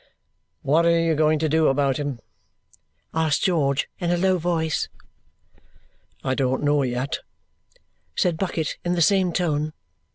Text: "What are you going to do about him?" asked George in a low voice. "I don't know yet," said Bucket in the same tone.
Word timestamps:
"What 0.63 0.83
are 0.87 0.99
you 0.99 1.13
going 1.13 1.37
to 1.37 1.47
do 1.47 1.67
about 1.67 1.97
him?" 1.97 2.21
asked 3.13 3.43
George 3.43 3.87
in 3.99 4.09
a 4.09 4.17
low 4.17 4.39
voice. 4.39 4.89
"I 6.23 6.33
don't 6.33 6.63
know 6.63 6.81
yet," 6.81 7.19
said 8.15 8.35
Bucket 8.37 8.77
in 8.83 8.95
the 8.95 9.03
same 9.03 9.31
tone. 9.31 9.73